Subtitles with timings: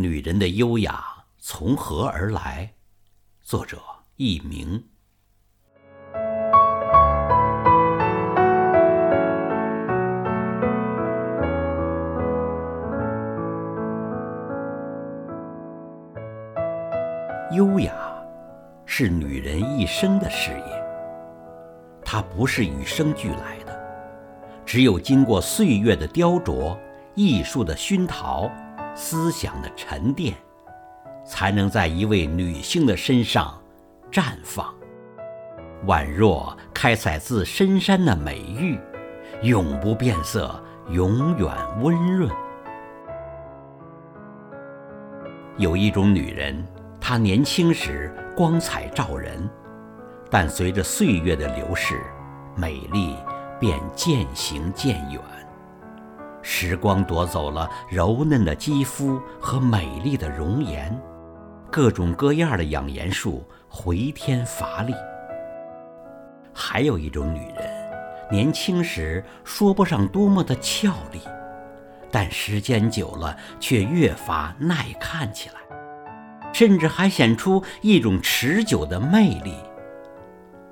[0.00, 1.04] 女人的优雅
[1.38, 2.72] 从何而来？
[3.42, 3.78] 作者
[4.14, 4.80] 佚名。
[17.50, 17.92] 优雅
[18.86, 20.84] 是女人一生的事业，
[22.04, 23.76] 它不是与生俱来的，
[24.64, 26.78] 只有经过岁月的雕琢、
[27.16, 28.48] 艺术的熏陶、
[29.00, 30.34] 思想的沉淀，
[31.24, 33.56] 才能在一位女性的身上
[34.10, 34.74] 绽放，
[35.86, 38.76] 宛若开采自深山的美玉，
[39.42, 41.48] 永不变色，永远
[41.80, 42.28] 温润。
[45.56, 46.66] 有一种女人。
[47.00, 49.48] 她年轻时光彩照人，
[50.28, 52.02] 但随着岁月的流逝，
[52.54, 53.16] 美丽
[53.58, 55.22] 便渐行渐远。
[56.42, 60.98] 时光夺走了柔嫩的肌肤和美丽的容颜，
[61.70, 64.94] 各种各样的养颜术回天乏力。
[66.52, 67.70] 还有一种女人，
[68.30, 71.20] 年轻时说不上多么的俏丽，
[72.10, 75.56] 但时间久了却越发耐看起来。
[76.50, 79.52] 甚至还显出一种持久的魅力。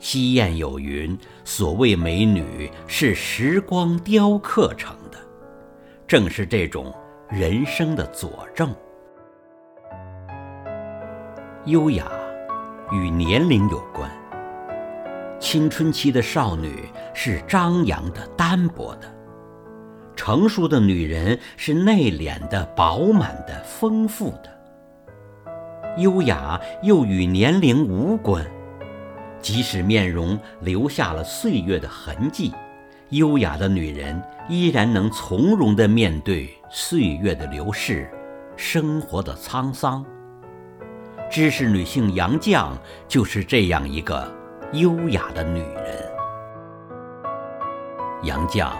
[0.00, 5.18] 西谚有云：“所谓美女，是时光雕刻成的。”
[6.08, 6.90] 正是这种
[7.28, 8.74] 人生的佐证。
[11.66, 12.10] 优雅
[12.90, 14.10] 与年龄有关。
[15.38, 19.06] 青春期的少女是张扬的、单薄的；
[20.16, 24.48] 成熟的女人是内敛的、饱满的、丰富的。
[25.98, 28.42] 优雅又与年龄无关，
[29.42, 32.54] 即使面容留下了岁月的痕迹，
[33.10, 38.06] 优雅的女人依然能从容地面对岁月的流逝，
[38.54, 40.04] 生活的沧桑。
[41.30, 42.72] 知识女性杨绛
[43.06, 44.30] 就是这样一个
[44.72, 46.10] 优雅的女人。
[48.24, 48.72] 杨绛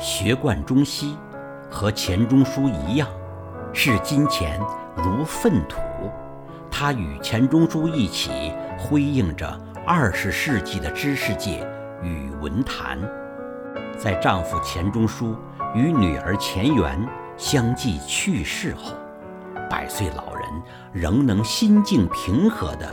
[0.00, 1.16] 学贯中西，
[1.70, 3.08] 和钱钟书一样，
[3.72, 4.60] 视金钱
[4.96, 5.78] 如粪土。
[6.68, 9.48] 她与钱钟书一起辉映着
[9.86, 11.64] 二十世纪的知识界
[12.02, 12.98] 与文坛。
[13.98, 15.34] 在丈夫钱钟书
[15.74, 18.92] 与女儿钱媛相继去世后，
[19.70, 20.46] 百岁老人
[20.92, 22.86] 仍能心境平和地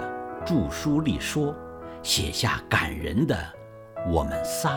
[0.45, 1.53] 著书立说，
[2.01, 3.35] 写下感人的
[4.09, 4.69] 《我们仨》。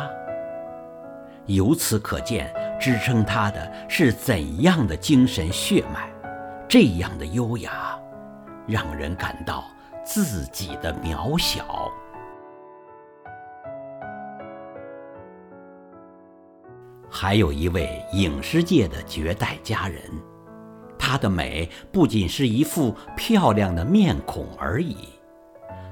[1.46, 6.10] 由此可见，支撑他的是怎样的精神血脉，
[6.68, 7.96] 这样的优雅。
[8.66, 9.62] 让人感到
[10.04, 11.88] 自己的渺小。
[17.18, 20.02] 还有一位影视界的绝代佳人，
[20.98, 25.08] 她的美不仅是一副漂亮的面孔而已，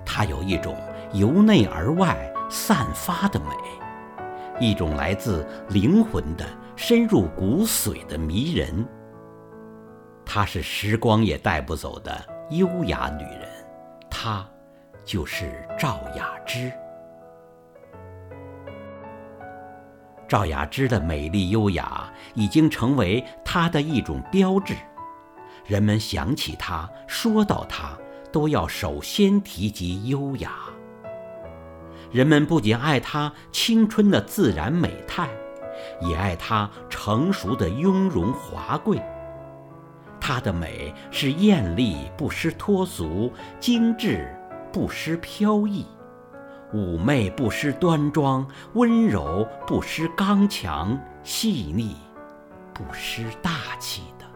[0.04, 0.76] 她有一种
[1.14, 3.46] 由内而外散发的美，
[4.60, 6.44] 一种来自灵魂的、
[6.76, 8.86] 深入骨髓的迷人。
[10.26, 12.14] 她是时光也带不走的。
[12.50, 13.48] 优雅女人，
[14.10, 14.46] 她
[15.06, 16.70] 就是赵雅芝。
[20.26, 24.74] 赵雅芝的美丽优雅已经成为她的一种标志，
[25.66, 27.96] 人们想起她、说到她，
[28.32, 30.52] 都要首先提及优雅。
[32.10, 35.28] 人们不仅爱她青春的自然美态，
[36.00, 39.00] 也爱她成熟的雍容华贵。
[40.20, 43.30] 她的美是艳丽不失脱俗，
[43.60, 44.34] 精致
[44.72, 45.84] 不失飘逸，
[46.74, 51.96] 妩媚不失端庄，温柔不失刚强，细腻
[52.74, 54.26] 不失大气的。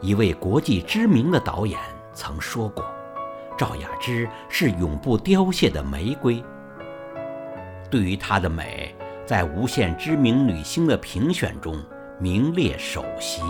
[0.00, 1.76] 一位国际知名的导演
[2.12, 2.84] 曾说过
[3.58, 6.40] ：“赵雅芝是永不凋谢的玫瑰。”
[7.90, 8.94] 对于她的美，
[9.26, 11.76] 在无限知名女星的评选中。
[12.20, 13.42] 名列首席，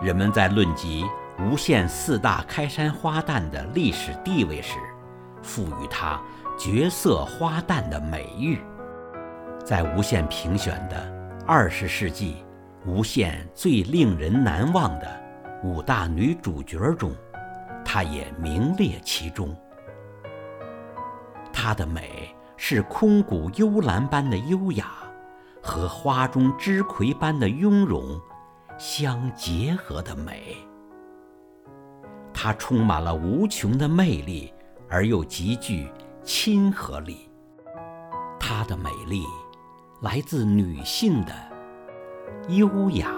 [0.00, 1.04] 人们在论及
[1.40, 4.76] 无限四大开山花旦的历史地位时，
[5.42, 6.20] 赋予她
[6.58, 8.60] “绝色花旦”的美誉。
[9.64, 12.44] 在无限评选的二十世纪
[12.86, 15.06] 无限最令人难忘的
[15.62, 17.14] 五大女主角中，
[17.84, 19.54] 她也名列其中。
[21.52, 24.86] 她的美是空谷幽兰般的优雅。
[25.60, 28.18] 和花中之葵般的雍容
[28.78, 30.56] 相结合的美，
[32.40, 34.54] 它充满了无穷的魅力，
[34.88, 35.88] 而又极具
[36.22, 37.28] 亲和力。
[38.38, 39.24] 它的美丽
[40.02, 41.34] 来自女性的
[42.46, 43.10] 优雅。